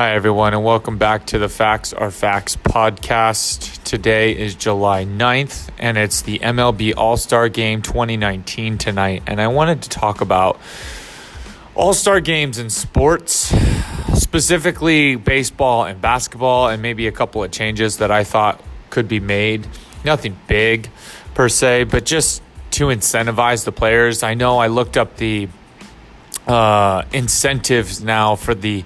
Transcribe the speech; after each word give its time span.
Hi, 0.00 0.14
everyone, 0.14 0.54
and 0.54 0.64
welcome 0.64 0.96
back 0.96 1.26
to 1.26 1.38
the 1.38 1.50
Facts 1.50 1.92
Are 1.92 2.10
Facts 2.10 2.56
podcast. 2.56 3.84
Today 3.84 4.34
is 4.34 4.54
July 4.54 5.04
9th, 5.04 5.68
and 5.78 5.98
it's 5.98 6.22
the 6.22 6.38
MLB 6.38 6.94
All 6.96 7.18
Star 7.18 7.50
Game 7.50 7.82
2019 7.82 8.78
tonight. 8.78 9.22
And 9.26 9.42
I 9.42 9.48
wanted 9.48 9.82
to 9.82 9.90
talk 9.90 10.22
about 10.22 10.58
All 11.74 11.92
Star 11.92 12.18
games 12.20 12.56
in 12.56 12.70
sports, 12.70 13.54
specifically 14.14 15.16
baseball 15.16 15.84
and 15.84 16.00
basketball, 16.00 16.70
and 16.70 16.80
maybe 16.80 17.06
a 17.06 17.12
couple 17.12 17.44
of 17.44 17.50
changes 17.50 17.98
that 17.98 18.10
I 18.10 18.24
thought 18.24 18.58
could 18.88 19.06
be 19.06 19.20
made. 19.20 19.68
Nothing 20.02 20.34
big 20.46 20.88
per 21.34 21.50
se, 21.50 21.84
but 21.84 22.06
just 22.06 22.42
to 22.70 22.86
incentivize 22.86 23.66
the 23.66 23.72
players. 23.72 24.22
I 24.22 24.32
know 24.32 24.56
I 24.56 24.68
looked 24.68 24.96
up 24.96 25.18
the 25.18 25.50
uh, 26.46 27.02
incentives 27.12 28.02
now 28.02 28.34
for 28.34 28.54
the 28.54 28.82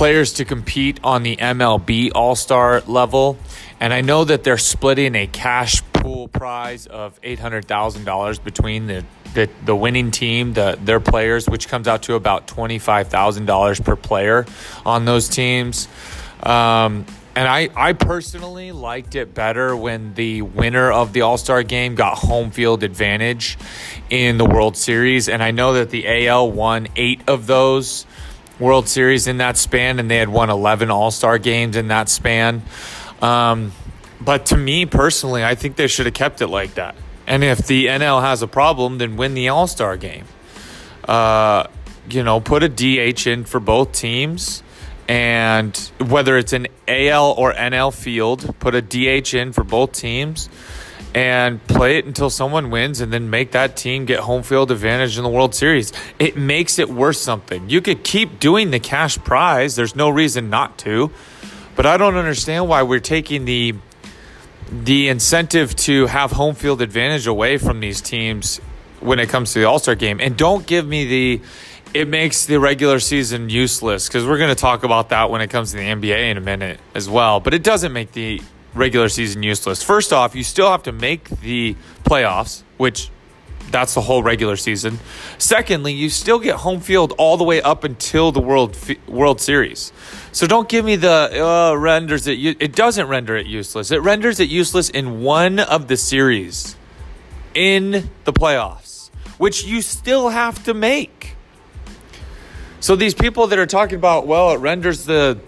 players 0.00 0.32
to 0.32 0.46
compete 0.46 0.98
on 1.04 1.22
the 1.22 1.36
MLB 1.36 2.10
All 2.14 2.34
Star 2.34 2.80
level. 2.86 3.36
And 3.80 3.92
I 3.92 4.00
know 4.00 4.24
that 4.24 4.44
they're 4.44 4.56
splitting 4.56 5.14
a 5.14 5.26
cash 5.26 5.82
pool 5.92 6.26
prize 6.26 6.86
of 6.86 7.20
$800,000 7.20 8.42
between 8.42 8.86
the, 8.86 9.04
the, 9.34 9.50
the, 9.62 9.76
winning 9.76 10.10
team, 10.10 10.54
the, 10.54 10.78
their 10.82 11.00
players, 11.00 11.50
which 11.50 11.68
comes 11.68 11.86
out 11.86 12.04
to 12.04 12.14
about 12.14 12.46
$25,000 12.46 13.84
per 13.84 13.94
player 13.94 14.46
on 14.86 15.04
those 15.04 15.28
teams. 15.28 15.86
Um, 16.42 17.04
and 17.36 17.46
I, 17.46 17.68
I 17.76 17.92
personally 17.92 18.72
liked 18.72 19.14
it 19.16 19.34
better 19.34 19.76
when 19.76 20.14
the 20.14 20.40
winner 20.40 20.90
of 20.90 21.12
the 21.12 21.20
All 21.20 21.36
Star 21.36 21.62
game 21.62 21.94
got 21.94 22.16
home 22.16 22.52
field 22.52 22.84
advantage 22.84 23.58
in 24.08 24.38
the 24.38 24.46
World 24.46 24.78
Series. 24.78 25.28
And 25.28 25.42
I 25.42 25.50
know 25.50 25.74
that 25.74 25.90
the 25.90 26.26
AL 26.26 26.50
won 26.52 26.88
eight 26.96 27.20
of 27.28 27.46
those. 27.46 28.06
World 28.60 28.88
Series 28.88 29.26
in 29.26 29.38
that 29.38 29.56
span, 29.56 29.98
and 29.98 30.10
they 30.10 30.18
had 30.18 30.28
won 30.28 30.50
11 30.50 30.90
All 30.90 31.10
Star 31.10 31.38
games 31.38 31.76
in 31.76 31.88
that 31.88 32.08
span. 32.08 32.62
Um, 33.20 33.72
but 34.20 34.46
to 34.46 34.56
me 34.56 34.86
personally, 34.86 35.44
I 35.44 35.54
think 35.54 35.76
they 35.76 35.86
should 35.86 36.06
have 36.06 36.14
kept 36.14 36.42
it 36.42 36.48
like 36.48 36.74
that. 36.74 36.94
And 37.26 37.42
if 37.42 37.66
the 37.66 37.86
NL 37.86 38.20
has 38.20 38.42
a 38.42 38.46
problem, 38.46 38.98
then 38.98 39.16
win 39.16 39.34
the 39.34 39.48
All 39.48 39.66
Star 39.66 39.96
game. 39.96 40.26
Uh, 41.04 41.66
you 42.10 42.22
know, 42.22 42.40
put 42.40 42.62
a 42.62 42.68
DH 42.68 43.26
in 43.26 43.44
for 43.44 43.60
both 43.60 43.92
teams. 43.92 44.62
And 45.08 45.76
whether 45.98 46.38
it's 46.38 46.52
an 46.52 46.68
AL 46.86 47.32
or 47.32 47.52
NL 47.52 47.92
field, 47.92 48.54
put 48.60 48.76
a 48.76 48.82
DH 48.82 49.34
in 49.34 49.52
for 49.52 49.64
both 49.64 49.92
teams 49.92 50.48
and 51.14 51.64
play 51.66 51.98
it 51.98 52.04
until 52.04 52.30
someone 52.30 52.70
wins 52.70 53.00
and 53.00 53.12
then 53.12 53.30
make 53.30 53.52
that 53.52 53.76
team 53.76 54.04
get 54.04 54.20
home 54.20 54.42
field 54.42 54.70
advantage 54.70 55.18
in 55.18 55.24
the 55.24 55.30
World 55.30 55.54
Series. 55.54 55.92
It 56.18 56.36
makes 56.36 56.78
it 56.78 56.88
worth 56.88 57.16
something. 57.16 57.68
You 57.68 57.80
could 57.80 58.04
keep 58.04 58.38
doing 58.38 58.70
the 58.70 58.80
cash 58.80 59.18
prize, 59.18 59.76
there's 59.76 59.96
no 59.96 60.08
reason 60.08 60.50
not 60.50 60.78
to. 60.78 61.10
But 61.76 61.86
I 61.86 61.96
don't 61.96 62.16
understand 62.16 62.68
why 62.68 62.82
we're 62.82 63.00
taking 63.00 63.44
the 63.44 63.74
the 64.70 65.08
incentive 65.08 65.74
to 65.74 66.06
have 66.06 66.30
home 66.30 66.54
field 66.54 66.80
advantage 66.80 67.26
away 67.26 67.58
from 67.58 67.80
these 67.80 68.00
teams 68.00 68.58
when 69.00 69.18
it 69.18 69.28
comes 69.28 69.52
to 69.52 69.58
the 69.58 69.64
All-Star 69.64 69.96
game. 69.96 70.20
And 70.20 70.36
don't 70.36 70.64
give 70.64 70.86
me 70.86 71.06
the 71.06 71.40
it 71.92 72.06
makes 72.06 72.46
the 72.46 72.60
regular 72.60 73.00
season 73.00 73.50
useless 73.50 74.06
because 74.06 74.24
we're 74.24 74.38
going 74.38 74.54
to 74.54 74.60
talk 74.60 74.84
about 74.84 75.08
that 75.08 75.28
when 75.28 75.40
it 75.40 75.48
comes 75.48 75.72
to 75.72 75.76
the 75.76 75.82
NBA 75.82 76.30
in 76.30 76.36
a 76.36 76.40
minute 76.40 76.78
as 76.94 77.08
well. 77.08 77.40
But 77.40 77.54
it 77.54 77.64
doesn't 77.64 77.92
make 77.92 78.12
the 78.12 78.40
regular 78.74 79.08
season 79.08 79.42
useless. 79.42 79.82
First 79.82 80.12
off, 80.12 80.34
you 80.34 80.44
still 80.44 80.70
have 80.70 80.82
to 80.84 80.92
make 80.92 81.28
the 81.40 81.76
playoffs, 82.04 82.62
which 82.76 83.10
that's 83.70 83.94
the 83.94 84.00
whole 84.00 84.22
regular 84.22 84.56
season. 84.56 84.98
Secondly, 85.38 85.92
you 85.92 86.10
still 86.10 86.38
get 86.38 86.56
home 86.56 86.80
field 86.80 87.12
all 87.18 87.36
the 87.36 87.44
way 87.44 87.62
up 87.62 87.84
until 87.84 88.32
the 88.32 88.40
World 88.40 88.76
World 89.06 89.40
Series. 89.40 89.92
So 90.32 90.46
don't 90.46 90.68
give 90.68 90.84
me 90.84 90.96
the 90.96 91.44
uh, 91.44 91.74
renders 91.76 92.26
it. 92.26 92.38
It 92.38 92.74
doesn't 92.74 93.06
render 93.08 93.36
it 93.36 93.46
useless. 93.46 93.90
It 93.90 94.02
renders 94.02 94.40
it 94.40 94.48
useless 94.48 94.90
in 94.90 95.22
one 95.22 95.58
of 95.58 95.88
the 95.88 95.96
series, 95.96 96.76
in 97.54 98.10
the 98.24 98.32
playoffs, 98.32 99.10
which 99.38 99.64
you 99.64 99.82
still 99.82 100.30
have 100.30 100.64
to 100.64 100.74
make. 100.74 101.36
So 102.80 102.96
these 102.96 103.14
people 103.14 103.48
that 103.48 103.58
are 103.58 103.66
talking 103.66 103.96
about, 103.96 104.26
well, 104.26 104.52
it 104.52 104.58
renders 104.58 105.04
the 105.04 105.38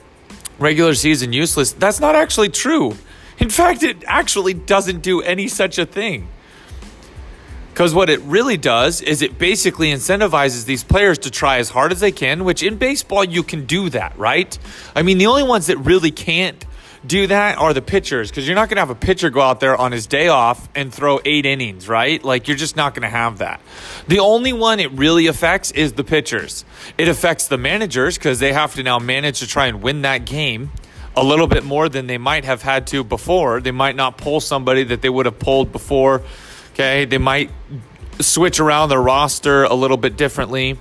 regular 0.59 0.95
season 0.95 1.33
useless. 1.33 1.73
That's 1.73 1.99
not 1.99 2.15
actually 2.15 2.51
true. 2.51 2.97
In 3.43 3.51
fact, 3.51 3.83
it 3.83 4.05
actually 4.07 4.55
doesn't 4.55 5.03
do 5.03 5.21
any 5.21 5.49
such 5.49 5.77
a 5.77 5.85
thing. 5.85 6.29
Because 7.73 7.93
what 7.93 8.09
it 8.09 8.21
really 8.21 8.57
does 8.57 9.01
is 9.01 9.21
it 9.21 9.37
basically 9.37 9.93
incentivizes 9.93 10.65
these 10.65 10.85
players 10.85 11.19
to 11.19 11.31
try 11.31 11.57
as 11.57 11.69
hard 11.69 11.91
as 11.91 11.99
they 11.99 12.13
can, 12.13 12.45
which 12.45 12.63
in 12.63 12.77
baseball 12.77 13.25
you 13.25 13.43
can 13.43 13.67
do 13.67 13.91
that, 13.91 14.17
right? 14.17 14.57
I 14.95 15.03
mean, 15.03 15.19
the 15.19 15.27
only 15.27 15.43
ones 15.43 15.67
that 15.67 15.77
really 15.79 16.13
can't 16.13 16.65
do 17.05 17.27
that 17.27 17.59
are 17.59 17.75
the 17.75 17.83
pitchers, 17.83 18.31
because 18.31 18.47
you're 18.47 18.55
not 18.55 18.69
going 18.69 18.77
to 18.77 18.83
have 18.83 18.91
a 18.91 18.95
pitcher 18.95 19.29
go 19.29 19.41
out 19.41 19.59
there 19.59 19.77
on 19.77 19.91
his 19.91 20.07
day 20.07 20.29
off 20.29 20.69
and 20.77 20.95
throw 20.95 21.19
eight 21.25 21.45
innings, 21.45 21.89
right? 21.89 22.23
Like, 22.23 22.47
you're 22.47 22.57
just 22.57 22.77
not 22.77 22.95
going 22.95 23.03
to 23.03 23.09
have 23.09 23.39
that. 23.39 23.61
The 24.07 24.21
only 24.21 24.53
one 24.53 24.79
it 24.79 24.93
really 24.93 25.27
affects 25.27 25.73
is 25.73 25.95
the 25.95 26.05
pitchers. 26.05 26.65
It 26.97 27.09
affects 27.09 27.49
the 27.49 27.59
managers 27.59 28.17
because 28.17 28.39
they 28.39 28.53
have 28.53 28.77
to 28.77 28.85
now 28.85 29.01
manage 29.01 29.41
to 29.41 29.49
try 29.49 29.67
and 29.67 29.83
win 29.83 30.03
that 30.03 30.27
game 30.27 30.71
a 31.17 31.23
little 31.23 31.47
bit 31.47 31.65
more 31.65 31.89
than 31.89 32.07
they 32.07 32.19
might 32.19 32.45
have 32.45 32.63
had 32.63 32.87
to 32.89 33.05
before. 33.05 33.61
They 33.61 33.71
might 33.71 33.97
not 33.97 34.17
pull 34.17 34.41
somebody 34.41 34.85
that 34.85 35.03
they 35.03 35.09
would 35.09 35.27
have 35.27 35.39
pulled 35.39 35.73
before. 35.73 36.23
Okay. 36.73 37.05
They 37.05 37.19
might 37.19 37.51
switch 38.21 38.61
around 38.61 38.89
their 38.89 39.03
roster 39.03 39.65
a 39.65 39.75
little 39.75 39.97
bit 39.97 40.17
differently. 40.17 40.79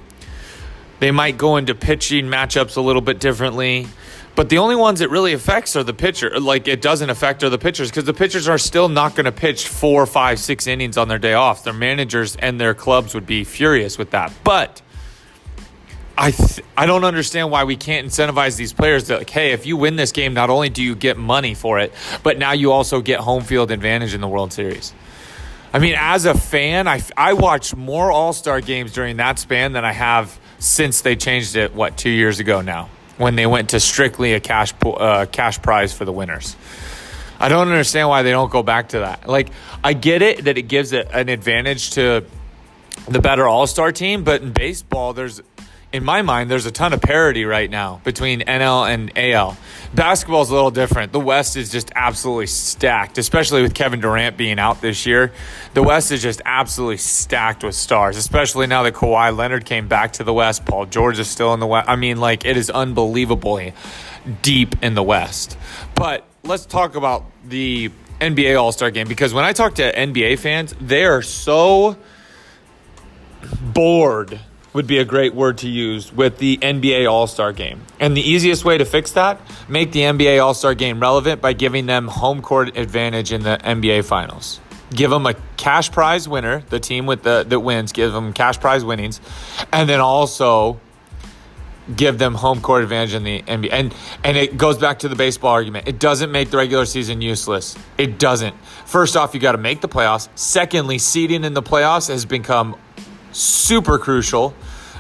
They 0.99 1.11
might 1.11 1.37
go 1.37 1.57
into 1.57 1.73
pitching 1.73 2.25
matchups 2.25 2.77
a 2.77 2.81
little 2.81 3.01
bit 3.01 3.19
differently. 3.19 3.87
But 4.35 4.49
the 4.49 4.59
only 4.59 4.75
ones 4.75 5.01
it 5.01 5.09
really 5.09 5.33
affects 5.33 5.75
are 5.75 5.83
the 5.83 5.93
pitcher. 5.93 6.39
Like 6.39 6.67
it 6.67 6.81
doesn't 6.81 7.09
affect 7.09 7.43
are 7.43 7.49
the 7.49 7.57
pitchers 7.57 7.89
because 7.89 8.05
the 8.05 8.13
pitchers 8.13 8.47
are 8.47 8.57
still 8.57 8.87
not 8.87 9.15
going 9.15 9.25
to 9.25 9.31
pitch 9.31 9.67
four, 9.67 10.05
five, 10.05 10.39
six 10.39 10.67
innings 10.67 10.97
on 10.97 11.07
their 11.09 11.19
day 11.19 11.33
off. 11.33 11.63
Their 11.63 11.73
managers 11.73 12.35
and 12.37 12.59
their 12.59 12.73
clubs 12.73 13.13
would 13.13 13.25
be 13.25 13.43
furious 13.43 13.97
with 13.97 14.11
that. 14.11 14.31
But 14.43 14.81
I 16.21 16.29
th- 16.29 16.63
I 16.77 16.85
don't 16.85 17.03
understand 17.03 17.49
why 17.49 17.63
we 17.63 17.75
can't 17.75 18.05
incentivize 18.05 18.55
these 18.55 18.73
players 18.73 19.07
that 19.07 19.17
like, 19.17 19.29
hey, 19.31 19.53
if 19.53 19.65
you 19.65 19.75
win 19.75 19.95
this 19.95 20.11
game, 20.11 20.35
not 20.35 20.51
only 20.51 20.69
do 20.69 20.83
you 20.83 20.93
get 20.93 21.17
money 21.17 21.55
for 21.55 21.79
it, 21.79 21.91
but 22.21 22.37
now 22.37 22.51
you 22.51 22.71
also 22.71 23.01
get 23.01 23.19
home 23.19 23.43
field 23.43 23.71
advantage 23.71 24.13
in 24.13 24.21
the 24.21 24.27
World 24.27 24.53
Series. 24.53 24.93
I 25.73 25.79
mean, 25.79 25.95
as 25.97 26.25
a 26.25 26.35
fan, 26.35 26.87
I, 26.87 27.01
I 27.17 27.33
watched 27.33 27.75
more 27.75 28.11
All 28.11 28.33
Star 28.33 28.61
games 28.61 28.93
during 28.93 29.17
that 29.17 29.39
span 29.39 29.73
than 29.73 29.83
I 29.83 29.93
have 29.93 30.39
since 30.59 31.01
they 31.01 31.15
changed 31.15 31.55
it. 31.55 31.73
What 31.73 31.97
two 31.97 32.11
years 32.11 32.39
ago 32.39 32.61
now, 32.61 32.89
when 33.17 33.35
they 33.35 33.47
went 33.47 33.69
to 33.69 33.79
strictly 33.79 34.33
a 34.33 34.39
cash 34.39 34.75
uh, 34.85 35.25
cash 35.25 35.59
prize 35.59 35.91
for 35.91 36.05
the 36.05 36.13
winners. 36.13 36.55
I 37.39 37.49
don't 37.49 37.67
understand 37.67 38.09
why 38.09 38.21
they 38.21 38.29
don't 38.29 38.51
go 38.51 38.61
back 38.61 38.89
to 38.89 38.99
that. 38.99 39.27
Like, 39.27 39.49
I 39.83 39.93
get 39.93 40.21
it 40.21 40.43
that 40.43 40.59
it 40.59 40.67
gives 40.67 40.93
it 40.93 41.07
an 41.11 41.29
advantage 41.29 41.89
to 41.91 42.23
the 43.07 43.19
better 43.19 43.47
All 43.47 43.65
Star 43.65 43.91
team, 43.91 44.23
but 44.23 44.43
in 44.43 44.51
baseball, 44.51 45.13
there's 45.13 45.41
in 45.93 46.05
my 46.05 46.21
mind, 46.21 46.49
there's 46.49 46.65
a 46.65 46.71
ton 46.71 46.93
of 46.93 47.01
parity 47.01 47.43
right 47.43 47.69
now 47.69 47.99
between 48.03 48.41
NL 48.41 48.89
and 48.89 49.11
AL. 49.17 49.57
Basketball 49.93 50.41
is 50.41 50.49
a 50.49 50.53
little 50.53 50.71
different. 50.71 51.11
The 51.11 51.19
West 51.19 51.57
is 51.57 51.69
just 51.69 51.91
absolutely 51.95 52.47
stacked, 52.47 53.17
especially 53.17 53.61
with 53.61 53.73
Kevin 53.73 53.99
Durant 53.99 54.37
being 54.37 54.57
out 54.57 54.79
this 54.79 55.05
year. 55.05 55.33
The 55.73 55.83
West 55.83 56.11
is 56.11 56.21
just 56.21 56.41
absolutely 56.45 56.97
stacked 56.97 57.63
with 57.63 57.75
stars, 57.75 58.15
especially 58.15 58.67
now 58.67 58.83
that 58.83 58.93
Kawhi 58.93 59.35
Leonard 59.35 59.65
came 59.65 59.89
back 59.89 60.13
to 60.13 60.23
the 60.23 60.33
West. 60.33 60.65
Paul 60.65 60.85
George 60.85 61.19
is 61.19 61.27
still 61.27 61.53
in 61.53 61.59
the 61.59 61.67
West. 61.67 61.89
I 61.89 61.97
mean, 61.97 62.17
like, 62.17 62.45
it 62.45 62.55
is 62.55 62.69
unbelievably 62.69 63.73
deep 64.41 64.81
in 64.81 64.93
the 64.93 65.03
West. 65.03 65.57
But 65.95 66.25
let's 66.43 66.65
talk 66.65 66.95
about 66.95 67.25
the 67.43 67.91
NBA 68.21 68.59
All 68.61 68.71
Star 68.71 68.91
game 68.91 69.09
because 69.09 69.33
when 69.33 69.43
I 69.43 69.51
talk 69.51 69.75
to 69.75 69.93
NBA 69.93 70.39
fans, 70.39 70.73
they 70.79 71.03
are 71.03 71.21
so 71.21 71.97
bored 73.73 74.39
would 74.73 74.87
be 74.87 74.99
a 74.99 75.05
great 75.05 75.33
word 75.33 75.57
to 75.59 75.67
use 75.67 76.13
with 76.13 76.37
the 76.37 76.57
NBA 76.57 77.09
All 77.09 77.27
Star 77.27 77.51
game. 77.51 77.81
And 77.99 78.15
the 78.15 78.21
easiest 78.21 78.63
way 78.63 78.77
to 78.77 78.85
fix 78.85 79.11
that, 79.13 79.39
make 79.67 79.91
the 79.91 80.01
NBA 80.01 80.43
All 80.43 80.53
Star 80.53 80.73
game 80.73 80.99
relevant 80.99 81.41
by 81.41 81.53
giving 81.53 81.85
them 81.85 82.07
home 82.07 82.41
court 82.41 82.77
advantage 82.77 83.31
in 83.31 83.43
the 83.43 83.57
NBA 83.63 84.05
Finals. 84.05 84.59
Give 84.91 85.09
them 85.09 85.25
a 85.25 85.35
cash 85.57 85.91
prize 85.91 86.27
winner, 86.27 86.63
the 86.69 86.79
team 86.79 87.05
with 87.05 87.23
the 87.23 87.45
that 87.47 87.59
wins, 87.59 87.91
give 87.91 88.11
them 88.11 88.33
cash 88.33 88.59
prize 88.59 88.83
winnings, 88.83 89.21
and 89.71 89.89
then 89.89 89.99
also 89.99 90.79
give 91.95 92.17
them 92.17 92.35
home 92.35 92.61
court 92.61 92.83
advantage 92.83 93.13
in 93.13 93.23
the 93.23 93.41
NBA. 93.41 93.69
And 93.71 93.95
and 94.23 94.37
it 94.37 94.57
goes 94.57 94.77
back 94.77 94.99
to 94.99 95.09
the 95.09 95.15
baseball 95.15 95.51
argument. 95.51 95.87
It 95.87 95.99
doesn't 95.99 96.31
make 96.31 96.49
the 96.49 96.57
regular 96.57 96.85
season 96.85 97.21
useless. 97.21 97.75
It 97.97 98.19
doesn't. 98.19 98.55
First 98.85 99.15
off, 99.15 99.33
you 99.33 99.39
got 99.39 99.53
to 99.53 99.57
make 99.57 99.81
the 99.81 99.89
playoffs. 99.89 100.29
Secondly, 100.35 100.97
seeding 100.97 101.43
in 101.43 101.53
the 101.53 101.63
playoffs 101.63 102.09
has 102.09 102.25
become 102.25 102.75
super 103.31 103.97
crucial 103.97 104.53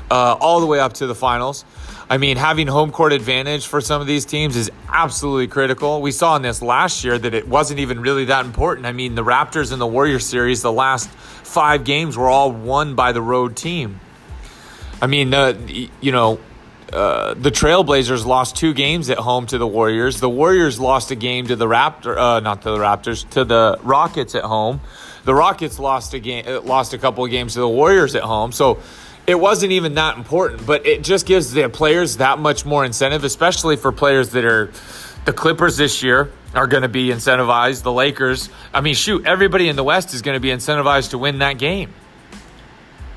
uh, 0.09 0.35
all 0.39 0.59
the 0.59 0.65
way 0.65 0.79
up 0.79 0.93
to 0.93 1.07
the 1.07 1.15
finals. 1.15 1.65
I 2.09 2.17
mean, 2.17 2.35
having 2.35 2.67
home 2.67 2.91
court 2.91 3.13
advantage 3.13 3.67
for 3.67 3.79
some 3.79 4.01
of 4.01 4.07
these 4.07 4.25
teams 4.25 4.57
is 4.57 4.69
absolutely 4.89 5.47
critical. 5.47 6.01
We 6.01 6.11
saw 6.11 6.35
in 6.35 6.41
this 6.41 6.61
last 6.61 7.05
year 7.05 7.17
that 7.17 7.33
it 7.33 7.47
wasn't 7.47 7.79
even 7.79 8.01
really 8.01 8.25
that 8.25 8.45
important. 8.45 8.85
I 8.85 8.91
mean, 8.91 9.15
the 9.15 9.23
Raptors 9.23 9.71
and 9.71 9.79
the 9.79 9.87
Warriors 9.87 10.25
series, 10.25 10.61
the 10.61 10.73
last 10.73 11.09
five 11.09 11.85
games 11.85 12.17
were 12.17 12.27
all 12.27 12.51
won 12.51 12.95
by 12.95 13.13
the 13.13 13.21
road 13.21 13.55
team. 13.55 14.01
I 15.01 15.07
mean, 15.07 15.33
uh, 15.33 15.57
you 15.67 16.11
know, 16.11 16.39
uh, 16.91 17.33
the 17.35 17.49
Trailblazers 17.49 18.25
lost 18.25 18.57
two 18.57 18.73
games 18.73 19.09
at 19.09 19.17
home 19.17 19.45
to 19.47 19.57
the 19.57 19.67
Warriors. 19.67 20.19
The 20.19 20.29
Warriors 20.29 20.81
lost 20.81 21.11
a 21.11 21.15
game 21.15 21.47
to 21.47 21.55
the 21.55 21.65
Raptor, 21.65 22.17
uh, 22.17 22.41
not 22.41 22.63
to 22.63 22.71
the 22.71 22.77
Raptors, 22.77 23.27
to 23.29 23.45
the 23.45 23.79
Rockets 23.83 24.35
at 24.35 24.43
home. 24.43 24.81
The 25.23 25.33
Rockets 25.33 25.79
lost 25.79 26.13
a 26.13 26.19
game, 26.19 26.45
uh, 26.47 26.61
lost 26.61 26.93
a 26.93 26.97
couple 26.97 27.23
of 27.23 27.31
games 27.31 27.53
to 27.53 27.59
the 27.59 27.69
Warriors 27.69 28.15
at 28.15 28.23
home. 28.23 28.51
So 28.51 28.79
it 29.27 29.39
wasn't 29.39 29.71
even 29.73 29.95
that 29.95 30.17
important, 30.17 30.65
but 30.65 30.85
it 30.85 31.03
just 31.03 31.25
gives 31.25 31.51
the 31.51 31.69
players 31.69 32.17
that 32.17 32.39
much 32.39 32.65
more 32.65 32.83
incentive, 32.83 33.23
especially 33.23 33.75
for 33.75 33.91
players 33.91 34.29
that 34.29 34.45
are 34.45 34.71
the 35.25 35.33
Clippers 35.33 35.77
this 35.77 36.01
year 36.01 36.31
are 36.55 36.67
going 36.67 36.83
to 36.83 36.89
be 36.89 37.09
incentivized. 37.09 37.83
The 37.83 37.91
Lakers, 37.91 38.49
I 38.73 38.81
mean, 38.81 38.95
shoot, 38.95 39.25
everybody 39.25 39.69
in 39.69 39.75
the 39.75 39.83
West 39.83 40.13
is 40.13 40.21
going 40.21 40.35
to 40.35 40.39
be 40.39 40.49
incentivized 40.49 41.11
to 41.11 41.17
win 41.17 41.39
that 41.39 41.57
game. 41.59 41.93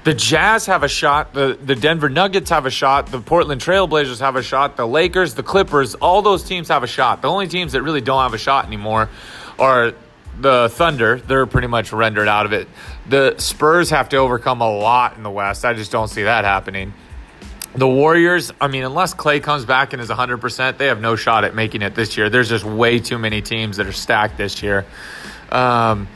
The 0.05 0.13
Jazz 0.13 0.67
have 0.67 0.83
a 0.83 0.89
shot. 0.89 1.33
The, 1.33 1.59
the 1.61 1.75
Denver 1.75 2.11
Nuggets 2.11 2.51
have 2.51 2.67
a 2.67 2.71
shot. 2.71 3.07
The 3.07 3.21
Portland 3.21 3.63
Trailblazers 3.63 4.21
have 4.21 4.37
a 4.37 4.43
shot. 4.43 4.77
The 4.77 4.87
Lakers, 4.87 5.33
the 5.33 5.43
Clippers, 5.43 5.95
all 5.95 6.21
those 6.21 6.45
teams 6.45 6.69
have 6.69 6.83
a 6.83 6.87
shot. 6.87 7.23
The 7.23 7.29
only 7.29 7.49
teams 7.49 7.73
that 7.73 7.83
really 7.83 8.03
don't 8.03 8.23
have 8.23 8.35
a 8.35 8.39
shot 8.39 8.67
anymore 8.67 9.09
are 9.59 9.95
the 10.41 10.69
Thunder. 10.71 11.19
They're 11.19 11.47
pretty 11.47 11.69
much 11.69 11.93
rendered 11.93 12.29
out 12.29 12.47
of 12.47 12.53
it. 12.53 12.69
The 13.09 13.37
Spurs 13.39 13.91
have 13.91 14.09
to 14.11 14.17
overcome 14.17 14.61
a 14.61 14.71
lot 14.71 15.17
in 15.17 15.23
the 15.23 15.31
West. 15.31 15.65
I 15.65 15.75
just 15.75 15.93
don't 15.93 16.09
see 16.09 16.25
that 16.25 16.45
happening. 16.45 16.95
The 17.75 17.89
Warriors, 17.89 18.53
I 18.61 18.69
mean, 18.69 18.85
unless 18.85 19.15
Clay 19.15 19.41
comes 19.41 19.65
back 19.65 19.93
and 19.93 20.01
is 20.01 20.09
100%, 20.09 20.79
they 20.79 20.87
have 20.87 21.01
no 21.01 21.17
shot 21.17 21.43
at 21.43 21.57
making 21.57 21.83
it 21.83 21.97
this 21.97 22.17
year. 22.17 22.31
There's 22.31 22.49
just 22.49 22.65
way 22.65 23.01
too 23.01 23.19
many 23.19 23.43
teams 23.43 23.79
that 23.79 23.87
are 23.87 23.93
stacked 23.93 24.39
this 24.39 24.63
year. 24.63 24.87
Um, 25.51 26.07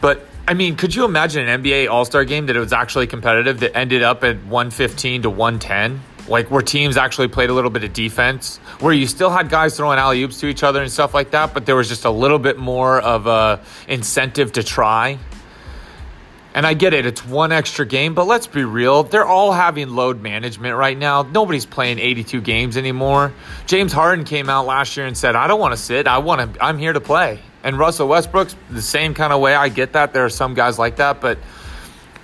but 0.00 0.26
I 0.46 0.54
mean, 0.54 0.76
could 0.76 0.94
you 0.94 1.04
imagine 1.04 1.48
an 1.48 1.62
NBA 1.62 1.90
All 1.90 2.04
Star 2.04 2.24
game 2.24 2.46
that 2.46 2.56
it 2.56 2.60
was 2.60 2.72
actually 2.72 3.08
competitive 3.08 3.60
that 3.60 3.76
ended 3.76 4.02
up 4.02 4.22
at 4.22 4.36
115 4.44 5.22
to 5.22 5.30
110? 5.30 6.00
Like 6.28 6.50
where 6.50 6.62
teams 6.62 6.96
actually 6.96 7.28
played 7.28 7.50
a 7.50 7.52
little 7.52 7.70
bit 7.70 7.84
of 7.84 7.92
defense, 7.92 8.58
where 8.80 8.92
you 8.92 9.06
still 9.06 9.30
had 9.30 9.48
guys 9.48 9.76
throwing 9.76 9.98
alley 9.98 10.22
oops 10.22 10.40
to 10.40 10.46
each 10.46 10.62
other 10.62 10.82
and 10.82 10.90
stuff 10.90 11.14
like 11.14 11.30
that, 11.30 11.54
but 11.54 11.66
there 11.66 11.76
was 11.76 11.88
just 11.88 12.04
a 12.04 12.10
little 12.10 12.38
bit 12.38 12.58
more 12.58 13.00
of 13.00 13.26
a 13.26 13.60
incentive 13.88 14.52
to 14.52 14.62
try. 14.62 15.18
And 16.56 16.66
I 16.66 16.72
get 16.72 16.94
it, 16.94 17.04
it's 17.04 17.22
one 17.22 17.52
extra 17.52 17.84
game, 17.84 18.14
but 18.14 18.26
let's 18.26 18.46
be 18.46 18.64
real. 18.64 19.02
They're 19.02 19.26
all 19.26 19.52
having 19.52 19.90
load 19.90 20.22
management 20.22 20.74
right 20.74 20.96
now. 20.96 21.20
Nobody's 21.22 21.66
playing 21.66 21.98
82 21.98 22.40
games 22.40 22.78
anymore. 22.78 23.34
James 23.66 23.92
Harden 23.92 24.24
came 24.24 24.48
out 24.48 24.64
last 24.64 24.96
year 24.96 25.04
and 25.04 25.14
said, 25.14 25.36
I 25.36 25.48
don't 25.48 25.60
want 25.60 25.74
to 25.74 25.76
sit. 25.76 26.06
I 26.06 26.16
want 26.16 26.54
to, 26.54 26.64
I'm 26.64 26.78
here 26.78 26.94
to 26.94 27.00
play. 27.00 27.40
And 27.62 27.78
Russell 27.78 28.08
Westbrook's 28.08 28.56
the 28.70 28.80
same 28.80 29.12
kind 29.12 29.34
of 29.34 29.40
way. 29.42 29.54
I 29.54 29.68
get 29.68 29.92
that. 29.92 30.14
There 30.14 30.24
are 30.24 30.30
some 30.30 30.54
guys 30.54 30.78
like 30.78 30.96
that, 30.96 31.20
but 31.20 31.36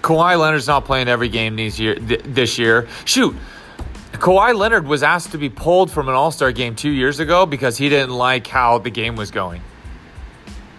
Kawhi 0.01 0.39
Leonard's 0.39 0.67
not 0.67 0.87
playing 0.87 1.09
every 1.09 1.29
game 1.29 1.55
these 1.57 1.79
year, 1.79 1.95
th- 1.95 2.23
this 2.25 2.59
year. 2.59 2.89
Shoot, 3.05 3.37
Kawhi 4.23 4.57
Leonard 4.57 4.87
was 4.87 5.03
asked 5.03 5.33
to 5.33 5.39
be 5.39 5.49
pulled 5.49 5.91
from 5.91 6.09
an 6.09 6.15
All 6.15 6.31
Star 6.31 6.53
game 6.53 6.77
two 6.77 6.91
years 6.91 7.19
ago 7.19 7.45
because 7.45 7.77
he 7.77 7.89
didn't 7.89 8.15
like 8.15 8.47
how 8.47 8.79
the 8.79 8.89
game 8.89 9.17
was 9.17 9.33
going. 9.33 9.61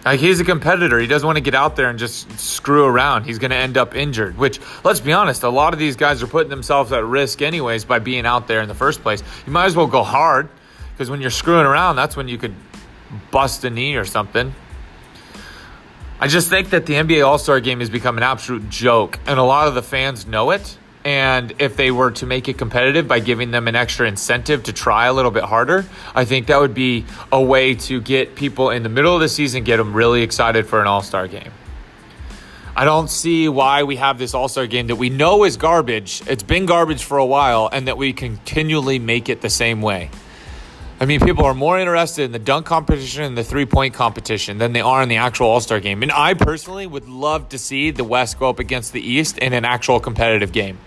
Like 0.02 0.18
he's 0.18 0.40
a 0.40 0.44
competitor. 0.44 0.98
He 0.98 1.06
doesn't 1.06 1.26
want 1.26 1.36
to 1.36 1.42
get 1.42 1.54
out 1.54 1.76
there 1.76 1.90
and 1.90 1.98
just 1.98 2.40
screw 2.40 2.86
around. 2.86 3.24
He's 3.24 3.38
going 3.38 3.50
to 3.50 3.56
end 3.56 3.76
up 3.76 3.94
injured, 3.94 4.38
which 4.38 4.60
let's 4.82 5.00
be 5.00 5.12
honest, 5.12 5.42
a 5.42 5.50
lot 5.50 5.74
of 5.74 5.78
these 5.78 5.94
guys 5.94 6.22
are 6.22 6.26
putting 6.26 6.48
themselves 6.48 6.90
at 6.90 7.04
risk 7.04 7.42
anyways 7.42 7.84
by 7.84 7.98
being 7.98 8.24
out 8.24 8.48
there 8.48 8.62
in 8.62 8.68
the 8.68 8.74
first 8.74 9.02
place. 9.02 9.22
You 9.44 9.52
might 9.52 9.66
as 9.66 9.76
well 9.76 9.88
go 9.88 10.02
hard 10.02 10.48
because 10.92 11.10
when 11.10 11.20
you're 11.20 11.28
screwing 11.28 11.66
around, 11.66 11.96
that's 11.96 12.16
when 12.16 12.28
you 12.28 12.38
could 12.38 12.54
bust 13.30 13.62
a 13.64 13.68
knee 13.68 13.96
or 13.96 14.06
something. 14.06 14.54
I 16.18 16.28
just 16.28 16.48
think 16.48 16.70
that 16.70 16.86
the 16.86 16.94
NBA 16.94 17.26
All 17.26 17.36
Star 17.36 17.60
game 17.60 17.80
has 17.80 17.90
become 17.90 18.16
an 18.16 18.22
absolute 18.22 18.70
joke, 18.70 19.18
and 19.26 19.38
a 19.38 19.42
lot 19.42 19.68
of 19.68 19.74
the 19.74 19.82
fans 19.82 20.26
know 20.26 20.50
it. 20.50 20.78
And 21.04 21.52
if 21.58 21.76
they 21.76 21.90
were 21.90 22.12
to 22.12 22.26
make 22.26 22.48
it 22.48 22.56
competitive 22.56 23.06
by 23.06 23.20
giving 23.20 23.50
them 23.50 23.68
an 23.68 23.76
extra 23.76 24.08
incentive 24.08 24.62
to 24.64 24.72
try 24.72 25.06
a 25.06 25.12
little 25.12 25.30
bit 25.30 25.44
harder, 25.44 25.84
I 26.14 26.24
think 26.24 26.46
that 26.46 26.58
would 26.58 26.72
be 26.72 27.04
a 27.30 27.42
way 27.42 27.74
to 27.74 28.00
get 28.00 28.34
people 28.36 28.70
in 28.70 28.82
the 28.82 28.88
middle 28.88 29.14
of 29.14 29.20
the 29.20 29.28
season, 29.28 29.64
get 29.64 29.76
them 29.76 29.92
really 29.92 30.22
excited 30.22 30.66
for 30.66 30.80
an 30.80 30.86
All 30.86 31.02
Star 31.02 31.28
game. 31.28 31.52
I 32.76 32.84
don't 32.84 33.08
see 33.08 33.48
why 33.48 33.84
we 33.84 33.96
have 33.96 34.18
this 34.18 34.32
All 34.34 34.48
Star 34.48 34.66
game 34.66 34.86
that 34.86 34.96
we 34.96 35.10
know 35.10 35.44
is 35.44 35.58
garbage. 35.58 36.22
It's 36.26 36.42
been 36.42 36.64
garbage 36.64 37.04
for 37.04 37.18
a 37.18 37.26
while, 37.26 37.68
and 37.70 37.86
that 37.86 37.98
we 37.98 38.14
continually 38.14 38.98
make 38.98 39.28
it 39.28 39.42
the 39.42 39.50
same 39.50 39.82
way. 39.82 40.10
I 41.00 41.06
mean, 41.06 41.20
people 41.20 41.44
are 41.44 41.54
more 41.54 41.78
interested 41.78 42.22
in 42.22 42.32
the 42.32 42.38
dunk 42.38 42.66
competition 42.66 43.24
and 43.24 43.36
the 43.36 43.44
three 43.44 43.66
point 43.66 43.92
competition 43.92 44.56
than 44.56 44.72
they 44.72 44.80
are 44.80 45.02
in 45.02 45.10
the 45.10 45.16
actual 45.16 45.48
All 45.48 45.60
Star 45.60 45.80
game. 45.80 46.02
And 46.02 46.10
I 46.10 46.32
personally 46.32 46.86
would 46.86 47.08
love 47.08 47.50
to 47.50 47.58
see 47.58 47.90
the 47.90 48.04
West 48.04 48.38
go 48.38 48.48
up 48.48 48.58
against 48.58 48.94
the 48.94 49.02
East 49.02 49.36
in 49.36 49.52
an 49.52 49.66
actual 49.66 50.00
competitive 50.00 50.50
game. 50.50 50.78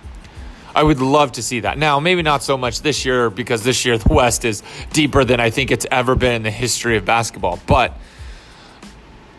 I 0.78 0.84
would 0.84 1.02
love 1.02 1.32
to 1.32 1.42
see 1.42 1.62
that. 1.62 1.80
Now, 1.80 2.00
maybe 2.00 2.22
not 2.22 2.44
so 2.44 2.56
much 2.56 2.84
this 2.84 3.04
year 3.04 3.32
because 3.32 3.64
this 3.64 3.84
year 3.84 3.98
the 3.98 4.14
West 4.14 4.46
is 4.46 4.62
deeper 4.94 5.26
than 5.26 5.40
I 5.40 5.50
think 5.50 5.72
it's 5.72 5.88
ever 5.90 6.14
been 6.16 6.34
in 6.34 6.44
the 6.44 6.52
history 6.52 6.98
of 6.98 7.04
basketball. 7.04 7.60
But 7.66 7.98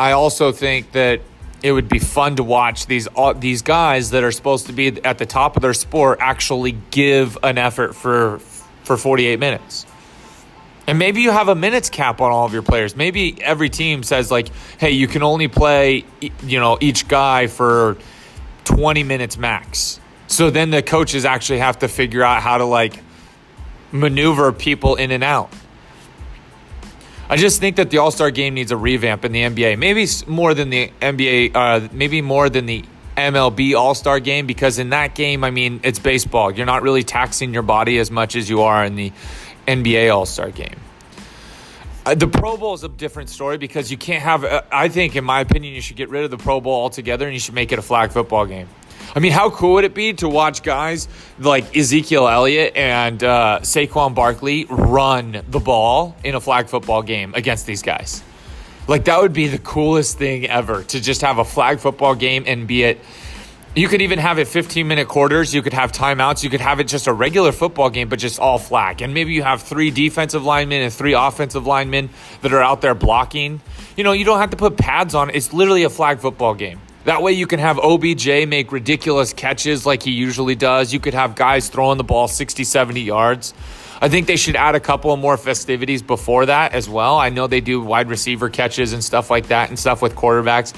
I 0.00 0.12
also 0.12 0.50
think 0.50 0.90
that 0.92 1.20
it 1.62 1.70
would 1.70 1.88
be 1.88 2.00
fun 2.00 2.34
to 2.36 2.42
watch 2.42 2.86
these 2.86 3.06
uh, 3.16 3.34
these 3.34 3.62
guys 3.62 4.10
that 4.10 4.24
are 4.24 4.32
supposed 4.32 4.66
to 4.66 4.72
be 4.72 5.04
at 5.04 5.18
the 5.18 5.26
top 5.26 5.54
of 5.54 5.62
their 5.62 5.74
sport 5.74 6.18
actually 6.20 6.72
give 6.90 7.38
an 7.44 7.56
effort 7.56 7.94
for 7.94 8.40
for 8.82 8.96
48 8.96 9.38
minutes. 9.38 9.86
And 10.88 10.98
maybe 10.98 11.20
you 11.20 11.30
have 11.30 11.46
a 11.46 11.54
minutes 11.54 11.88
cap 11.88 12.20
on 12.20 12.32
all 12.32 12.46
of 12.46 12.52
your 12.52 12.62
players. 12.62 12.96
Maybe 12.96 13.40
every 13.40 13.70
team 13.70 14.02
says 14.02 14.32
like, 14.32 14.48
"Hey, 14.78 14.90
you 14.90 15.06
can 15.06 15.22
only 15.22 15.46
play, 15.46 16.04
you 16.20 16.58
know, 16.58 16.78
each 16.80 17.06
guy 17.06 17.46
for 17.46 17.96
20 18.64 19.04
minutes 19.04 19.38
max." 19.38 20.00
So 20.28 20.50
then 20.50 20.70
the 20.70 20.82
coaches 20.82 21.24
actually 21.24 21.58
have 21.58 21.80
to 21.80 21.88
figure 21.88 22.22
out 22.22 22.42
how 22.42 22.58
to 22.58 22.64
like 22.64 23.02
maneuver 23.90 24.52
people 24.52 24.94
in 24.94 25.10
and 25.10 25.24
out. 25.24 25.50
I 27.30 27.36
just 27.36 27.60
think 27.60 27.76
that 27.76 27.90
the 27.90 27.98
All 27.98 28.10
Star 28.10 28.30
game 28.30 28.54
needs 28.54 28.70
a 28.70 28.76
revamp 28.76 29.24
in 29.24 29.32
the 29.32 29.42
NBA. 29.42 29.78
Maybe 29.78 30.06
more 30.26 30.54
than 30.54 30.70
the 30.70 30.92
NBA, 31.00 31.52
uh, 31.54 31.88
maybe 31.92 32.22
more 32.22 32.48
than 32.48 32.66
the 32.66 32.84
MLB 33.16 33.74
All 33.74 33.94
Star 33.94 34.20
game 34.20 34.46
because 34.46 34.78
in 34.78 34.90
that 34.90 35.14
game, 35.14 35.44
I 35.44 35.50
mean, 35.50 35.80
it's 35.82 35.98
baseball. 35.98 36.50
You're 36.50 36.66
not 36.66 36.82
really 36.82 37.02
taxing 37.02 37.52
your 37.52 37.62
body 37.62 37.98
as 37.98 38.10
much 38.10 38.36
as 38.36 38.48
you 38.48 38.62
are 38.62 38.84
in 38.84 38.96
the 38.96 39.12
NBA 39.66 40.14
All 40.14 40.24
Star 40.24 40.50
game. 40.50 40.76
Uh, 42.06 42.14
the 42.14 42.28
Pro 42.28 42.56
Bowl 42.56 42.72
is 42.72 42.84
a 42.84 42.88
different 42.88 43.28
story 43.28 43.58
because 43.58 43.90
you 43.90 43.98
can't 43.98 44.22
have, 44.22 44.44
uh, 44.44 44.62
I 44.72 44.88
think, 44.88 45.14
in 45.14 45.24
my 45.24 45.40
opinion, 45.40 45.74
you 45.74 45.82
should 45.82 45.96
get 45.96 46.08
rid 46.08 46.24
of 46.24 46.30
the 46.30 46.38
Pro 46.38 46.60
Bowl 46.60 46.72
altogether 46.72 47.26
and 47.26 47.34
you 47.34 47.40
should 47.40 47.54
make 47.54 47.72
it 47.72 47.78
a 47.78 47.82
flag 47.82 48.12
football 48.12 48.46
game. 48.46 48.68
I 49.18 49.20
mean, 49.20 49.32
how 49.32 49.50
cool 49.50 49.72
would 49.74 49.84
it 49.84 49.94
be 49.94 50.12
to 50.12 50.28
watch 50.28 50.62
guys 50.62 51.08
like 51.40 51.76
Ezekiel 51.76 52.28
Elliott 52.28 52.76
and 52.76 53.20
uh, 53.24 53.58
Saquon 53.62 54.14
Barkley 54.14 54.64
run 54.70 55.42
the 55.48 55.58
ball 55.58 56.14
in 56.22 56.36
a 56.36 56.40
flag 56.40 56.68
football 56.68 57.02
game 57.02 57.34
against 57.34 57.66
these 57.66 57.82
guys? 57.82 58.22
Like, 58.86 59.06
that 59.06 59.20
would 59.20 59.32
be 59.32 59.48
the 59.48 59.58
coolest 59.58 60.18
thing 60.18 60.46
ever 60.46 60.84
to 60.84 61.00
just 61.00 61.22
have 61.22 61.38
a 61.38 61.44
flag 61.44 61.80
football 61.80 62.14
game 62.14 62.44
and 62.46 62.68
be 62.68 62.84
it 62.84 63.00
you 63.74 63.88
could 63.88 64.02
even 64.02 64.20
have 64.20 64.38
it 64.38 64.46
15 64.46 64.86
minute 64.86 65.08
quarters. 65.08 65.52
You 65.52 65.62
could 65.62 65.72
have 65.72 65.90
timeouts. 65.90 66.44
You 66.44 66.50
could 66.50 66.60
have 66.60 66.78
it 66.78 66.84
just 66.84 67.08
a 67.08 67.12
regular 67.12 67.50
football 67.50 67.90
game, 67.90 68.08
but 68.08 68.20
just 68.20 68.38
all 68.38 68.58
flag. 68.58 69.02
And 69.02 69.14
maybe 69.14 69.32
you 69.32 69.42
have 69.42 69.62
three 69.62 69.90
defensive 69.90 70.44
linemen 70.44 70.82
and 70.82 70.92
three 70.92 71.14
offensive 71.14 71.66
linemen 71.66 72.10
that 72.42 72.52
are 72.52 72.62
out 72.62 72.82
there 72.82 72.94
blocking. 72.94 73.60
You 73.96 74.04
know, 74.04 74.12
you 74.12 74.24
don't 74.24 74.38
have 74.38 74.50
to 74.50 74.56
put 74.56 74.76
pads 74.76 75.14
on. 75.14 75.30
It's 75.30 75.52
literally 75.52 75.82
a 75.82 75.90
flag 75.90 76.20
football 76.20 76.54
game. 76.54 76.80
That 77.08 77.22
way 77.22 77.32
you 77.32 77.46
can 77.46 77.58
have 77.58 77.78
OBJ 77.78 78.46
make 78.46 78.70
ridiculous 78.70 79.32
catches 79.32 79.86
like 79.86 80.02
he 80.02 80.10
usually 80.10 80.54
does. 80.54 80.92
You 80.92 81.00
could 81.00 81.14
have 81.14 81.36
guys 81.36 81.70
throwing 81.70 81.96
the 81.96 82.04
ball 82.04 82.28
60, 82.28 82.64
70 82.64 83.00
yards. 83.00 83.54
I 83.98 84.10
think 84.10 84.26
they 84.26 84.36
should 84.36 84.56
add 84.56 84.74
a 84.74 84.80
couple 84.80 85.10
of 85.10 85.18
more 85.18 85.38
festivities 85.38 86.02
before 86.02 86.44
that 86.44 86.74
as 86.74 86.86
well. 86.86 87.16
I 87.16 87.30
know 87.30 87.46
they 87.46 87.62
do 87.62 87.80
wide 87.80 88.10
receiver 88.10 88.50
catches 88.50 88.92
and 88.92 89.02
stuff 89.02 89.30
like 89.30 89.46
that 89.46 89.70
and 89.70 89.78
stuff 89.78 90.02
with 90.02 90.16
quarterbacks. 90.16 90.74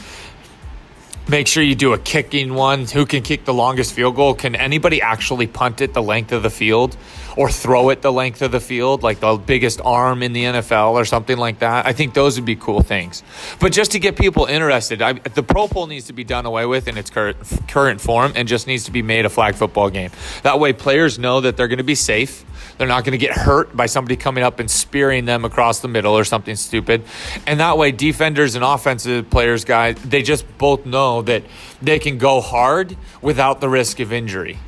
Make 1.28 1.48
sure 1.48 1.64
you 1.64 1.74
do 1.74 1.94
a 1.94 1.98
kicking 1.98 2.54
one. 2.54 2.84
Who 2.84 3.06
can 3.06 3.24
kick 3.24 3.44
the 3.44 3.52
longest 3.52 3.92
field 3.92 4.14
goal? 4.14 4.34
Can 4.34 4.54
anybody 4.54 5.02
actually 5.02 5.48
punt 5.48 5.80
it 5.80 5.94
the 5.94 6.02
length 6.02 6.30
of 6.30 6.44
the 6.44 6.50
field 6.50 6.96
or 7.36 7.50
throw 7.50 7.90
it 7.90 8.02
the 8.02 8.12
length 8.12 8.42
of 8.42 8.52
the 8.52 8.60
field, 8.60 9.02
like 9.02 9.20
the 9.20 9.36
biggest 9.36 9.80
arm 9.84 10.22
in 10.22 10.32
the 10.32 10.44
NFL 10.44 10.92
or 10.92 11.04
something 11.04 11.36
like 11.36 11.60
that? 11.60 11.86
I 11.86 11.92
think 11.92 12.14
those 12.14 12.36
would 12.36 12.46
be 12.46 12.56
cool 12.56 12.82
things. 12.82 13.22
But 13.60 13.72
just 13.72 13.92
to 13.92 13.98
get 13.98 14.16
people 14.16 14.46
interested, 14.46 15.02
I, 15.02 15.14
the 15.14 15.42
Pro 15.42 15.68
Bowl 15.68 15.86
needs 15.86 16.06
to 16.06 16.12
be 16.12 16.24
done 16.24 16.46
away 16.46 16.66
with 16.66 16.88
in 16.88 16.96
its 16.96 17.10
current, 17.10 17.36
current 17.68 18.00
form 18.00 18.32
and 18.34 18.48
just 18.48 18.66
needs 18.66 18.84
to 18.84 18.90
be 18.90 19.02
made 19.02 19.24
a 19.24 19.30
flag 19.30 19.54
football 19.54 19.90
game. 19.90 20.10
That 20.42 20.60
way, 20.60 20.72
players 20.72 21.18
know 21.18 21.40
that 21.40 21.56
they're 21.56 21.68
going 21.68 21.78
to 21.78 21.84
be 21.84 21.94
safe 21.94 22.44
they're 22.80 22.88
not 22.88 23.04
going 23.04 23.12
to 23.12 23.18
get 23.18 23.36
hurt 23.36 23.76
by 23.76 23.84
somebody 23.84 24.16
coming 24.16 24.42
up 24.42 24.58
and 24.58 24.70
spearing 24.70 25.26
them 25.26 25.44
across 25.44 25.80
the 25.80 25.88
middle 25.88 26.16
or 26.16 26.24
something 26.24 26.56
stupid. 26.56 27.04
And 27.46 27.60
that 27.60 27.76
way, 27.76 27.92
defenders 27.92 28.54
and 28.54 28.64
offensive 28.64 29.28
players, 29.28 29.66
guys, 29.66 29.96
they 29.96 30.22
just 30.22 30.46
both 30.56 30.86
know 30.86 31.20
that 31.22 31.42
they 31.82 31.98
can 31.98 32.16
go 32.16 32.40
hard 32.40 32.96
without 33.20 33.60
the 33.60 33.68
risk 33.68 34.00
of 34.00 34.14
injury 34.14 34.58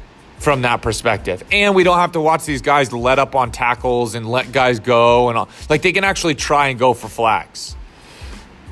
from 0.43 0.63
that 0.63 0.83
perspective. 0.83 1.45
And 1.53 1.75
we 1.75 1.85
don't 1.85 1.99
have 1.99 2.13
to 2.13 2.21
watch 2.21 2.45
these 2.45 2.63
guys 2.63 2.93
let 2.93 3.21
up 3.21 3.37
on 3.37 3.53
tackles 3.53 4.17
and 4.17 4.29
let 4.29 4.51
guys 4.51 4.81
go 4.81 5.29
and 5.29 5.39
all. 5.39 5.49
Like 5.71 5.83
they 5.83 5.93
can 5.93 6.03
actually 6.03 6.35
try 6.35 6.69
and 6.69 6.79
go 6.79 6.95
for 6.95 7.09
flags. 7.09 7.77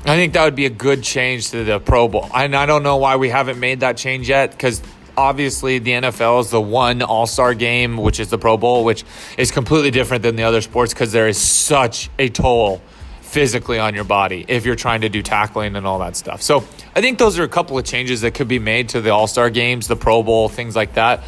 I 0.03 0.15
think 0.15 0.33
that 0.33 0.43
would 0.43 0.55
be 0.55 0.65
a 0.65 0.71
good 0.71 1.01
change 1.01 1.51
to 1.51 1.63
the 1.63 1.79
Pro 1.79 2.07
Bowl. 2.07 2.29
And 2.33 2.55
I 2.55 2.65
don't 2.65 2.83
know 2.83 2.97
why 2.97 3.15
we 3.15 3.29
haven't 3.29 3.59
made 3.59 3.81
that 3.81 3.95
change 3.97 4.27
yet 4.27 4.51
because 4.51 4.81
obviously 5.15 5.79
the 5.79 5.91
NFL 5.91 6.41
is 6.41 6.49
the 6.49 6.59
one 6.59 7.01
All 7.03 7.25
Star 7.27 7.53
game, 7.53 7.97
which 7.97 8.19
is 8.19 8.29
the 8.29 8.37
Pro 8.37 8.57
Bowl, 8.57 8.83
which 8.83 9.05
is 9.37 9.51
completely 9.51 9.91
different 9.91 10.23
than 10.23 10.35
the 10.35 10.43
other 10.43 10.59
sports 10.59 10.93
because 10.93 11.13
there 11.13 11.27
is 11.27 11.37
such 11.37 12.09
a 12.19 12.27
toll 12.27 12.81
physically 13.21 13.79
on 13.79 13.95
your 13.95 14.03
body 14.03 14.43
if 14.49 14.65
you're 14.65 14.75
trying 14.75 15.01
to 15.01 15.09
do 15.09 15.21
tackling 15.21 15.77
and 15.77 15.87
all 15.87 15.99
that 15.99 16.17
stuff. 16.17 16.41
So 16.41 16.65
I 16.93 16.99
think 16.99 17.17
those 17.17 17.39
are 17.39 17.43
a 17.43 17.47
couple 17.47 17.77
of 17.77 17.85
changes 17.85 18.21
that 18.21 18.33
could 18.33 18.49
be 18.49 18.59
made 18.59 18.89
to 18.89 18.99
the 18.99 19.11
All 19.11 19.27
Star 19.27 19.49
games, 19.49 19.87
the 19.87 19.95
Pro 19.95 20.21
Bowl, 20.21 20.49
things 20.49 20.75
like 20.75 20.95
that. 20.95 21.23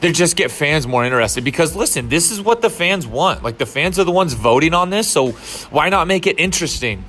They 0.00 0.12
just 0.12 0.36
get 0.36 0.50
fans 0.50 0.86
more 0.86 1.04
interested 1.04 1.42
because 1.42 1.74
listen, 1.74 2.08
this 2.08 2.30
is 2.30 2.40
what 2.40 2.60
the 2.60 2.70
fans 2.70 3.06
want. 3.06 3.42
Like 3.42 3.58
the 3.58 3.66
fans 3.66 3.98
are 3.98 4.04
the 4.04 4.12
ones 4.12 4.34
voting 4.34 4.74
on 4.74 4.90
this, 4.90 5.08
so 5.08 5.32
why 5.70 5.88
not 5.88 6.06
make 6.06 6.26
it 6.26 6.38
interesting 6.38 7.04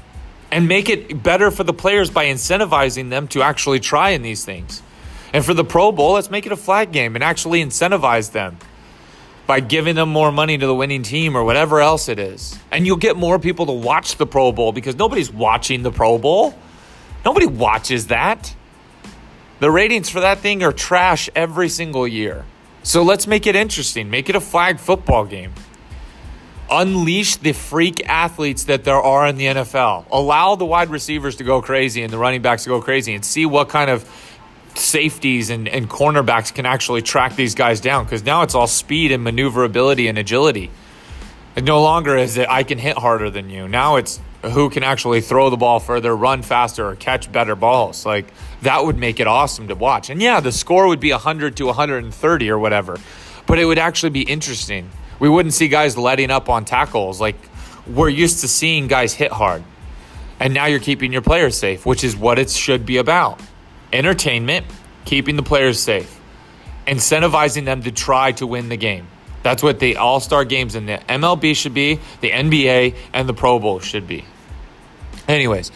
and 0.51 0.67
make 0.67 0.89
it 0.89 1.22
better 1.22 1.51
for 1.51 1.63
the 1.63 1.74
players 1.74 2.10
by 2.10 2.25
incentivizing 2.25 3.10
them 3.10 3.27
to 3.29 3.41
actually 3.41 3.79
try 3.79 4.12
in 4.12 4.22
these 4.22 4.46
things. 4.46 4.82
And 5.34 5.44
for 5.44 5.53
the 5.53 5.65
Pro 5.65 5.91
Bowl, 5.91 6.13
let's 6.13 6.32
make 6.32 6.46
it 6.46 6.51
a 6.51 6.58
flag 6.58 6.91
game 6.91 7.15
and 7.15 7.24
actually 7.24 7.63
incentivize 7.63 8.32
them 8.32 8.58
by 9.46 9.60
giving 9.60 9.96
them 9.96 10.10
more 10.10 10.32
money 10.32 10.58
to 10.58 10.65
the 10.65 10.75
winning 10.75 11.03
team 11.03 11.36
or 11.36 11.44
whatever 11.44 11.82
else 11.82 12.10
it 12.10 12.20
is. 12.20 12.58
And 12.72 12.86
you'll 12.86 12.98
get 12.98 13.15
more 13.17 13.39
people 13.39 13.65
to 13.65 13.72
watch 13.72 14.15
the 14.15 14.25
Pro 14.25 14.51
Bowl 14.51 14.72
because 14.72 14.96
nobody's 14.96 15.32
watching 15.32 15.84
the 15.84 15.91
Pro 15.91 16.17
Bowl. 16.17 16.58
Nobody 17.25 17.46
watches 17.46 18.08
that. 18.08 18.56
The 19.60 19.72
ratings 19.72 20.10
for 20.10 20.22
that 20.22 20.39
thing 20.39 20.63
are 20.63 20.72
trash 20.72 21.29
every 21.36 21.70
single 21.70 22.08
year. 22.08 22.46
So 22.88 23.03
let's 23.03 23.27
make 23.27 23.46
it 23.48 23.58
interesting. 23.58 24.10
Make 24.10 24.29
it 24.29 24.38
a 24.38 24.39
flag 24.39 24.79
football 24.79 25.25
game. 25.25 25.51
Unleash 26.72 27.36
the 27.36 27.51
freak 27.51 28.08
athletes 28.08 28.63
that 28.63 28.86
there 28.86 28.96
are 28.96 29.27
in 29.27 29.36
the 29.36 29.48
NFL. 29.48 30.06
Allow 30.10 30.56
the 30.56 30.65
wide 30.65 30.89
receivers 30.89 31.36
to 31.36 31.44
go 31.44 31.62
crazy 31.62 32.01
and 32.01 32.13
the 32.13 32.17
running 32.17 32.41
backs 32.41 32.63
to 32.63 32.70
go 32.70 32.82
crazy 32.82 33.13
and 33.13 33.25
see 33.25 33.46
what 33.46 33.67
kind 33.67 33.89
of 33.89 34.10
safeties 34.75 35.50
and, 35.50 35.67
and 35.67 35.89
cornerbacks 35.89 36.53
can 36.53 36.65
actually 36.65 37.01
track 37.01 37.36
these 37.36 37.56
guys 37.56 37.82
down 37.82 38.06
because 38.06 38.24
now 38.24 38.44
it's 38.44 38.56
all 38.56 38.67
speed 38.67 39.12
and 39.12 39.22
maneuverability 39.22 40.08
and 40.08 40.17
agility. 40.17 40.72
And 41.58 41.65
no 41.65 41.82
longer 41.82 42.15
is 42.15 42.38
it 42.38 42.48
I 42.48 42.63
can 42.63 42.77
hit 42.77 42.98
harder 42.98 43.29
than 43.29 43.50
you. 43.50 43.67
Now 43.67 43.98
it's 43.98 44.17
who 44.50 44.70
can 44.70 44.84
actually 44.84 45.22
throw 45.22 45.50
the 45.50 45.58
ball 45.58 45.80
further, 45.80 46.16
run 46.16 46.42
faster, 46.42 46.88
or 46.88 46.96
catch 46.96 47.32
better 47.32 47.56
balls. 47.56 48.06
Like 48.06 48.27
that 48.62 48.86
would 48.86 48.98
make 48.98 49.20
it 49.20 49.27
awesome 49.27 49.68
to 49.68 49.75
watch. 49.75 50.10
And 50.10 50.22
yeah, 50.22 50.39
the 50.39 50.51
score 50.51 50.88
would 50.88 51.00
be 51.00 51.12
100 51.12 51.58
to 51.58 51.66
130 51.66 52.50
or 52.50 52.60
whatever, 52.60 52.98
but 53.46 53.60
it 53.60 53.66
would 53.66 53.80
actually 53.80 54.12
be 54.12 54.22
interesting. 54.22 54.89
We 55.20 55.30
wouldn't 55.30 55.54
see 55.54 55.68
guys 55.68 55.98
letting 55.98 56.32
up 56.32 56.50
on 56.50 56.66
tackles. 56.66 57.20
Like 57.20 57.38
we're 57.88 58.10
used 58.10 58.42
to 58.42 58.48
seeing 58.48 58.88
guys 58.88 59.13
hit 59.13 59.32
hard. 59.32 59.63
And 60.39 60.54
now 60.54 60.66
you're 60.66 60.80
keeping 60.80 61.12
your 61.12 61.24
players 61.24 61.58
safe, 61.58 61.86
which 61.86 62.04
is 62.04 62.16
what 62.16 62.38
it 62.38 62.50
should 62.50 62.86
be 62.86 62.98
about 62.98 63.42
entertainment, 63.92 64.66
keeping 65.06 65.36
the 65.36 65.44
players 65.44 65.80
safe, 65.80 66.20
incentivizing 66.86 67.66
them 67.66 67.82
to 67.84 67.92
try 67.92 68.34
to 68.34 68.46
win 68.46 68.70
the 68.70 68.77
game. 68.77 69.08
That's 69.44 69.63
what 69.63 69.80
the 69.80 69.98
All 69.98 70.20
Star 70.20 70.46
games 70.46 70.75
in 70.75 70.86
the 70.86 70.98
MLB 71.08 71.56
should 71.56 71.74
be, 71.74 72.00
the 72.22 72.32
NBA, 72.32 72.96
and 73.13 73.30
the 73.30 73.34
Pro 73.34 73.60
Bowl 73.60 73.80
should 73.80 74.08
be. 74.08 74.25
Anyways, 75.27 75.72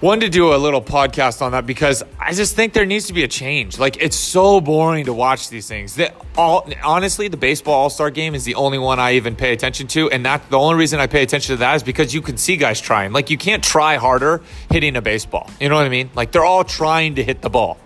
wanted 0.00 0.26
to 0.26 0.30
do 0.30 0.54
a 0.54 0.56
little 0.56 0.82
podcast 0.82 1.40
on 1.40 1.52
that 1.52 1.66
because 1.66 2.02
I 2.20 2.32
just 2.32 2.54
think 2.54 2.72
there 2.72 2.84
needs 2.84 3.06
to 3.06 3.12
be 3.12 3.22
a 3.22 3.28
change. 3.28 3.78
Like 3.78 3.96
it's 4.02 4.16
so 4.16 4.60
boring 4.60 5.06
to 5.06 5.12
watch 5.12 5.48
these 5.48 5.68
things. 5.68 5.96
That 5.96 6.14
all 6.36 6.68
honestly, 6.84 7.28
the 7.28 7.36
baseball 7.36 7.74
All 7.74 7.90
Star 7.90 8.10
game 8.10 8.34
is 8.34 8.44
the 8.44 8.56
only 8.56 8.78
one 8.78 8.98
I 8.98 9.14
even 9.14 9.36
pay 9.36 9.52
attention 9.52 9.86
to, 9.88 10.10
and 10.10 10.24
that 10.26 10.48
the 10.50 10.58
only 10.58 10.76
reason 10.76 11.00
I 11.00 11.06
pay 11.06 11.22
attention 11.22 11.54
to 11.54 11.60
that 11.60 11.76
is 11.76 11.82
because 11.82 12.12
you 12.12 12.22
can 12.22 12.36
see 12.36 12.56
guys 12.56 12.80
trying. 12.80 13.12
Like 13.12 13.30
you 13.30 13.38
can't 13.38 13.62
try 13.62 13.96
harder 13.96 14.42
hitting 14.70 14.96
a 14.96 15.02
baseball. 15.02 15.48
You 15.60 15.68
know 15.68 15.76
what 15.76 15.86
I 15.86 15.90
mean? 15.90 16.10
Like 16.14 16.32
they're 16.32 16.44
all 16.44 16.64
trying 16.64 17.14
to 17.16 17.24
hit 17.24 17.42
the 17.42 17.50
ball. 17.50 17.78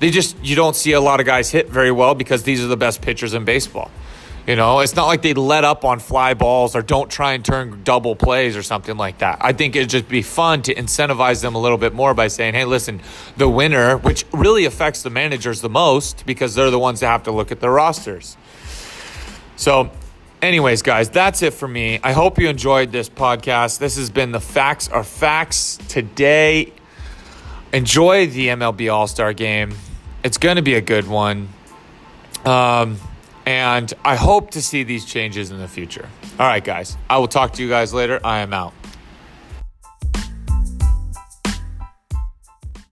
They 0.00 0.10
just 0.10 0.36
you 0.44 0.54
don't 0.54 0.76
see 0.76 0.92
a 0.92 1.00
lot 1.00 1.20
of 1.20 1.26
guys 1.26 1.50
hit 1.50 1.68
very 1.68 1.90
well 1.90 2.14
because 2.14 2.44
these 2.44 2.62
are 2.62 2.68
the 2.68 2.76
best 2.76 3.02
pitchers 3.02 3.34
in 3.34 3.44
baseball. 3.44 3.90
You 4.48 4.56
know, 4.56 4.80
it's 4.80 4.96
not 4.96 5.04
like 5.04 5.20
they 5.20 5.34
let 5.34 5.64
up 5.64 5.84
on 5.84 5.98
fly 5.98 6.32
balls 6.32 6.74
or 6.74 6.80
don't 6.80 7.10
try 7.10 7.34
and 7.34 7.44
turn 7.44 7.82
double 7.84 8.16
plays 8.16 8.56
or 8.56 8.62
something 8.62 8.96
like 8.96 9.18
that. 9.18 9.36
I 9.42 9.52
think 9.52 9.76
it'd 9.76 9.90
just 9.90 10.08
be 10.08 10.22
fun 10.22 10.62
to 10.62 10.74
incentivize 10.74 11.42
them 11.42 11.54
a 11.54 11.58
little 11.58 11.76
bit 11.76 11.92
more 11.92 12.14
by 12.14 12.28
saying, 12.28 12.54
hey, 12.54 12.64
listen, 12.64 13.02
the 13.36 13.46
winner, 13.46 13.98
which 13.98 14.24
really 14.32 14.64
affects 14.64 15.02
the 15.02 15.10
managers 15.10 15.60
the 15.60 15.68
most 15.68 16.24
because 16.24 16.54
they're 16.54 16.70
the 16.70 16.78
ones 16.78 17.00
that 17.00 17.08
have 17.08 17.24
to 17.24 17.30
look 17.30 17.52
at 17.52 17.60
their 17.60 17.70
rosters. 17.70 18.38
So, 19.56 19.90
anyways, 20.40 20.80
guys, 20.80 21.10
that's 21.10 21.42
it 21.42 21.52
for 21.52 21.68
me. 21.68 22.00
I 22.02 22.12
hope 22.12 22.38
you 22.38 22.48
enjoyed 22.48 22.90
this 22.90 23.10
podcast. 23.10 23.78
This 23.78 23.98
has 23.98 24.08
been 24.08 24.32
the 24.32 24.40
Facts 24.40 24.88
Are 24.88 25.04
Facts 25.04 25.78
today. 25.88 26.72
Enjoy 27.74 28.26
the 28.28 28.48
MLB 28.48 28.90
All 28.90 29.08
Star 29.08 29.34
game. 29.34 29.74
It's 30.24 30.38
going 30.38 30.56
to 30.56 30.62
be 30.62 30.72
a 30.72 30.80
good 30.80 31.06
one. 31.06 31.50
Um, 32.46 32.98
and 33.48 33.94
I 34.04 34.14
hope 34.14 34.50
to 34.50 34.60
see 34.60 34.82
these 34.82 35.06
changes 35.06 35.50
in 35.50 35.58
the 35.58 35.68
future. 35.68 36.06
All 36.38 36.46
right, 36.46 36.62
guys. 36.62 36.98
I 37.08 37.16
will 37.16 37.28
talk 37.28 37.54
to 37.54 37.62
you 37.62 37.68
guys 37.70 37.94
later. 37.94 38.20
I 38.22 38.40
am 38.40 38.52
out. 38.52 38.74